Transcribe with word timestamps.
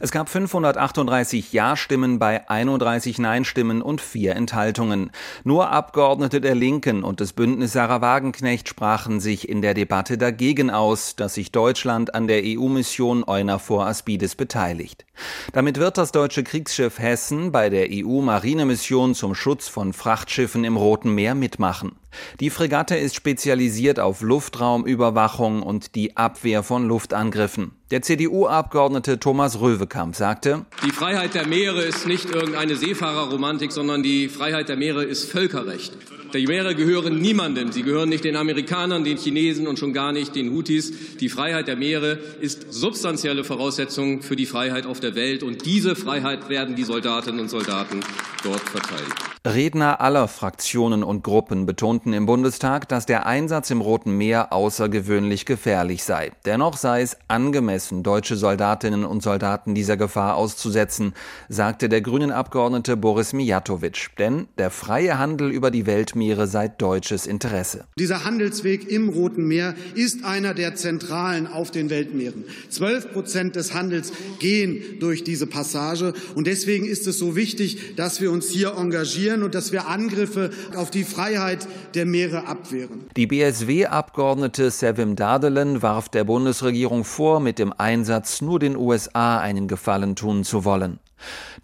Es 0.00 0.10
gab 0.10 0.30
538 0.30 1.52
Ja-Stimmen 1.52 2.18
bei 2.18 2.48
31 2.48 3.18
Nein-Stimmen 3.18 3.82
und 3.82 4.00
vier 4.00 4.34
Enthaltungen. 4.36 5.10
Nur 5.44 5.68
Abgeordnete 5.68 6.40
der 6.40 6.54
Linken 6.54 7.04
und 7.04 7.20
des 7.20 7.34
Bündnis 7.34 7.72
Sarah 7.72 8.00
Wagenknecht 8.00 8.70
sprachen 8.70 9.20
sich 9.20 9.50
in 9.50 9.60
der 9.60 9.74
Debatte 9.74 10.16
dagegen 10.16 10.70
aus, 10.70 11.14
dass 11.14 11.34
sich 11.34 11.52
Deutschland 11.52 12.14
an 12.14 12.26
der 12.26 12.40
EU-Mission 12.42 13.22
EUNAVFOR 13.22 13.86
Aspides 13.86 14.34
beteiligt. 14.34 15.04
Damit 15.52 15.78
wird 15.78 15.98
das 15.98 16.10
deutsche 16.10 16.42
Kriegsschiff 16.42 16.98
Hessen 16.98 17.52
bei 17.52 17.68
der 17.68 17.88
EU-Marinemission 17.90 19.14
zum 19.14 19.34
Schutz 19.34 19.68
von 19.68 19.92
Frachtschiffen 19.92 20.64
im 20.64 20.78
Roten 20.78 21.14
Meer 21.14 21.34
mitmachen. 21.34 21.96
Die 22.40 22.50
Fregatte 22.50 22.96
ist 22.96 23.14
spezialisiert 23.14 24.00
auf 24.00 24.22
Luftraumüberwachung 24.22 25.62
und 25.62 25.94
die 25.94 26.16
Abwehr 26.16 26.62
von 26.62 26.88
Luftangriffen. 26.88 27.72
Der 27.92 28.00
CDU-Abgeordnete 28.00 29.20
Thomas 29.20 29.60
Röwekamp 29.60 30.16
sagte, 30.16 30.64
Die 30.82 30.92
Freiheit 30.92 31.34
der 31.34 31.46
Meere 31.46 31.82
ist 31.82 32.06
nicht 32.06 32.34
irgendeine 32.34 32.74
Seefahrerromantik, 32.74 33.70
sondern 33.70 34.02
die 34.02 34.30
Freiheit 34.30 34.70
der 34.70 34.76
Meere 34.76 35.04
ist 35.04 35.30
Völkerrecht. 35.30 35.92
Die 36.32 36.46
Meere 36.46 36.74
gehören 36.74 37.20
niemandem. 37.20 37.70
Sie 37.70 37.82
gehören 37.82 38.08
nicht 38.08 38.24
den 38.24 38.36
Amerikanern, 38.36 39.04
den 39.04 39.18
Chinesen 39.18 39.66
und 39.66 39.78
schon 39.78 39.92
gar 39.92 40.12
nicht 40.12 40.34
den 40.34 40.54
Houthis. 40.54 41.18
Die 41.18 41.28
Freiheit 41.28 41.68
der 41.68 41.76
Meere 41.76 42.18
ist 42.40 42.72
substanzielle 42.72 43.44
Voraussetzung 43.44 44.22
für 44.22 44.36
die 44.36 44.46
Freiheit 44.46 44.86
auf 44.86 44.98
der 44.98 45.14
Welt. 45.14 45.42
Und 45.42 45.66
diese 45.66 45.94
Freiheit 45.94 46.48
werden 46.48 46.74
die 46.74 46.84
Soldatinnen 46.84 47.40
und 47.40 47.50
Soldaten 47.50 48.00
dort 48.42 48.60
verteidigen. 48.60 49.12
Redner 49.44 50.00
aller 50.00 50.28
Fraktionen 50.28 51.02
und 51.02 51.24
Gruppen 51.24 51.66
betonten 51.66 52.12
im 52.12 52.26
Bundestag, 52.26 52.88
dass 52.88 53.06
der 53.06 53.26
Einsatz 53.26 53.70
im 53.70 53.80
Roten 53.80 54.16
Meer 54.16 54.52
außergewöhnlich 54.52 55.46
gefährlich 55.46 56.04
sei. 56.04 56.30
Dennoch 56.46 56.76
sei 56.76 57.02
es 57.02 57.16
angemessen, 57.26 57.81
deutsche 57.90 58.36
Soldatinnen 58.36 59.04
und 59.04 59.22
Soldaten 59.22 59.74
dieser 59.74 59.96
Gefahr 59.96 60.36
auszusetzen, 60.36 61.14
sagte 61.48 61.88
der 61.88 62.00
grünen 62.00 62.30
Abgeordnete 62.30 62.96
Boris 62.96 63.32
Mijatovic. 63.32 64.10
Denn 64.18 64.46
der 64.58 64.70
freie 64.70 65.18
Handel 65.18 65.50
über 65.50 65.70
die 65.70 65.86
Weltmeere 65.86 66.46
sei 66.46 66.68
deutsches 66.68 67.26
Interesse. 67.26 67.84
Dieser 67.98 68.24
Handelsweg 68.24 68.90
im 68.90 69.08
Roten 69.08 69.46
Meer 69.46 69.74
ist 69.94 70.24
einer 70.24 70.54
der 70.54 70.74
zentralen 70.74 71.46
auf 71.46 71.70
den 71.70 71.90
Weltmeeren. 71.90 72.44
Zwölf 72.68 73.12
Prozent 73.12 73.56
des 73.56 73.74
Handels 73.74 74.12
gehen 74.38 74.82
durch 75.00 75.24
diese 75.24 75.46
Passage. 75.46 76.12
Und 76.34 76.46
deswegen 76.46 76.86
ist 76.86 77.06
es 77.06 77.18
so 77.18 77.36
wichtig, 77.36 77.96
dass 77.96 78.20
wir 78.20 78.30
uns 78.30 78.48
hier 78.50 78.74
engagieren 78.76 79.42
und 79.42 79.54
dass 79.54 79.72
wir 79.72 79.88
Angriffe 79.88 80.50
auf 80.76 80.90
die 80.90 81.04
Freiheit 81.04 81.66
der 81.94 82.06
Meere 82.06 82.46
abwehren. 82.46 83.04
Die 83.16 83.26
BSW-Abgeordnete 83.26 84.70
Sevim 84.70 85.16
Dadelen 85.16 85.82
warf 85.82 86.08
der 86.08 86.24
Bundesregierung 86.24 87.04
vor, 87.04 87.40
mit 87.40 87.58
dem 87.58 87.71
Einsatz 87.78 88.40
nur 88.40 88.58
den 88.58 88.76
USA 88.76 89.38
einen 89.38 89.68
Gefallen 89.68 90.16
tun 90.16 90.44
zu 90.44 90.64
wollen. 90.64 90.98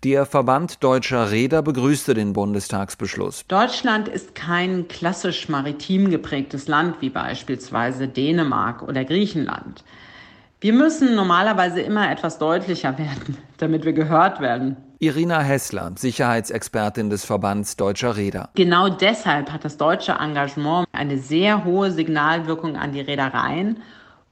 Der 0.04 0.26
Verband 0.26 0.84
deutscher 0.84 1.30
Räder 1.30 1.62
begrüßte 1.62 2.14
den 2.14 2.32
Bundestagsbeschluss. 2.32 3.44
Deutschland 3.48 4.08
ist 4.08 4.34
kein 4.34 4.88
klassisch 4.88 5.48
maritim 5.48 6.10
geprägtes 6.10 6.68
Land 6.68 6.96
wie 7.00 7.10
beispielsweise 7.10 8.06
Dänemark 8.06 8.82
oder 8.82 9.04
Griechenland. 9.04 9.82
Wir 10.60 10.72
müssen 10.72 11.14
normalerweise 11.14 11.80
immer 11.80 12.10
etwas 12.10 12.38
deutlicher 12.38 12.98
werden, 12.98 13.36
damit 13.58 13.84
wir 13.84 13.92
gehört 13.92 14.40
werden. 14.40 14.76
Irina 15.00 15.40
Hessler, 15.40 15.92
Sicherheitsexpertin 15.94 17.08
des 17.08 17.24
Verbands 17.24 17.76
Deutscher 17.76 18.16
Räder. 18.16 18.50
Genau 18.56 18.88
deshalb 18.88 19.52
hat 19.52 19.64
das 19.64 19.76
deutsche 19.76 20.12
Engagement 20.12 20.88
eine 20.90 21.18
sehr 21.18 21.64
hohe 21.64 21.92
Signalwirkung 21.92 22.76
an 22.76 22.90
die 22.90 23.00
Reedereien 23.00 23.80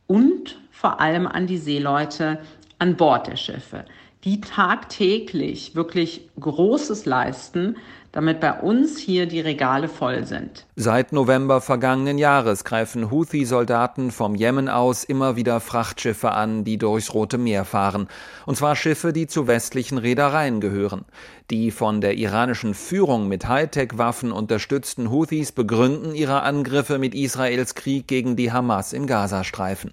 und 0.08 0.58
vor 0.76 1.00
allem 1.00 1.26
an 1.26 1.46
die 1.46 1.56
Seeleute 1.56 2.38
an 2.78 2.96
Bord 2.96 3.28
der 3.28 3.36
Schiffe, 3.36 3.86
die 4.24 4.42
tagtäglich 4.42 5.74
wirklich 5.74 6.28
Großes 6.38 7.06
leisten, 7.06 7.76
damit 8.16 8.40
bei 8.40 8.54
uns 8.54 8.96
hier 8.96 9.26
die 9.26 9.40
Regale 9.40 9.90
voll 9.90 10.24
sind. 10.24 10.64
Seit 10.74 11.12
November 11.12 11.60
vergangenen 11.60 12.16
Jahres 12.16 12.64
greifen 12.64 13.10
Houthi-Soldaten 13.10 14.10
vom 14.10 14.34
Jemen 14.34 14.70
aus 14.70 15.04
immer 15.04 15.36
wieder 15.36 15.60
Frachtschiffe 15.60 16.30
an, 16.32 16.64
die 16.64 16.78
durchs 16.78 17.12
Rote 17.12 17.36
Meer 17.36 17.66
fahren. 17.66 18.08
Und 18.46 18.56
zwar 18.56 18.74
Schiffe, 18.74 19.12
die 19.12 19.26
zu 19.26 19.48
westlichen 19.48 19.98
Reedereien 19.98 20.62
gehören. 20.62 21.04
Die 21.50 21.70
von 21.70 22.00
der 22.00 22.16
iranischen 22.16 22.72
Führung 22.72 23.28
mit 23.28 23.48
Hightech-Waffen 23.48 24.32
unterstützten 24.32 25.10
Houthis 25.10 25.52
begründen 25.52 26.14
ihre 26.14 26.40
Angriffe 26.40 26.98
mit 26.98 27.14
Israels 27.14 27.74
Krieg 27.74 28.08
gegen 28.08 28.34
die 28.34 28.50
Hamas 28.50 28.94
im 28.94 29.06
Gazastreifen. 29.06 29.92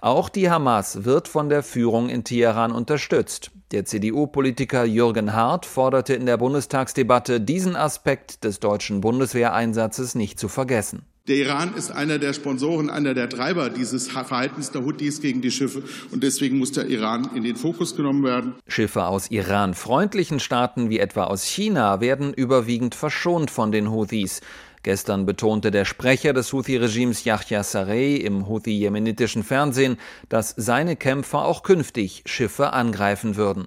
Auch 0.00 0.28
die 0.28 0.48
Hamas 0.48 1.04
wird 1.04 1.26
von 1.26 1.48
der 1.48 1.64
Führung 1.64 2.10
in 2.10 2.22
Teheran 2.22 2.70
unterstützt. 2.70 3.50
Der 3.72 3.84
CDU-Politiker 3.84 4.84
Jürgen 4.84 5.32
Hart 5.32 5.66
forderte 5.66 6.14
in 6.14 6.24
der 6.24 6.36
Bundestagsdebatte, 6.36 7.40
diesen 7.40 7.74
Aspekt 7.74 8.44
des 8.44 8.60
deutschen 8.60 9.00
Bundeswehreinsatzes 9.00 10.14
nicht 10.14 10.38
zu 10.38 10.46
vergessen. 10.46 11.04
Der 11.28 11.34
Iran 11.34 11.74
ist 11.74 11.90
einer 11.90 12.20
der 12.20 12.32
Sponsoren, 12.34 12.88
einer 12.88 13.12
der 13.12 13.28
Treiber 13.28 13.68
dieses 13.68 14.06
Verhaltens 14.06 14.70
der 14.70 14.84
Houthis 14.84 15.20
gegen 15.20 15.42
die 15.42 15.50
Schiffe. 15.50 15.82
Und 16.12 16.22
deswegen 16.22 16.58
muss 16.58 16.70
der 16.70 16.86
Iran 16.86 17.28
in 17.34 17.42
den 17.42 17.56
Fokus 17.56 17.96
genommen 17.96 18.22
werden. 18.22 18.54
Schiffe 18.68 19.06
aus 19.06 19.28
Iran-freundlichen 19.32 20.38
Staaten 20.38 20.88
wie 20.88 21.00
etwa 21.00 21.24
aus 21.24 21.42
China 21.42 22.00
werden 22.00 22.32
überwiegend 22.32 22.94
verschont 22.94 23.50
von 23.50 23.72
den 23.72 23.90
Houthis. 23.90 24.40
Gestern 24.84 25.26
betonte 25.26 25.72
der 25.72 25.84
Sprecher 25.84 26.32
des 26.32 26.52
Houthi-Regimes 26.52 27.24
Yahya 27.24 27.64
Sarey 27.64 28.18
im 28.18 28.46
Houthi-jemenitischen 28.46 29.42
Fernsehen, 29.42 29.96
dass 30.28 30.54
seine 30.56 30.94
Kämpfer 30.94 31.44
auch 31.44 31.64
künftig 31.64 32.22
Schiffe 32.26 32.72
angreifen 32.72 33.34
würden. 33.34 33.66